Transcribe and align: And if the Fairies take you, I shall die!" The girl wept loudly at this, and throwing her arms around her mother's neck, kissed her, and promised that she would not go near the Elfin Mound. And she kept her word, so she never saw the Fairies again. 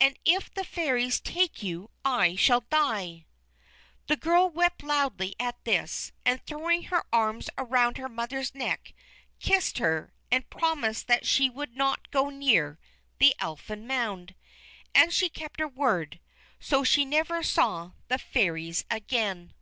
And 0.00 0.18
if 0.24 0.50
the 0.50 0.64
Fairies 0.64 1.20
take 1.20 1.62
you, 1.62 1.90
I 2.02 2.36
shall 2.36 2.62
die!" 2.70 3.26
The 4.06 4.16
girl 4.16 4.48
wept 4.48 4.82
loudly 4.82 5.36
at 5.38 5.62
this, 5.66 6.10
and 6.24 6.40
throwing 6.46 6.84
her 6.84 7.04
arms 7.12 7.50
around 7.58 7.98
her 7.98 8.08
mother's 8.08 8.54
neck, 8.54 8.94
kissed 9.40 9.76
her, 9.76 10.14
and 10.30 10.48
promised 10.48 11.06
that 11.08 11.26
she 11.26 11.50
would 11.50 11.76
not 11.76 12.10
go 12.10 12.30
near 12.30 12.78
the 13.18 13.34
Elfin 13.40 13.86
Mound. 13.86 14.34
And 14.94 15.12
she 15.12 15.28
kept 15.28 15.60
her 15.60 15.68
word, 15.68 16.18
so 16.58 16.82
she 16.82 17.04
never 17.04 17.42
saw 17.42 17.92
the 18.08 18.16
Fairies 18.16 18.86
again. 18.90 19.52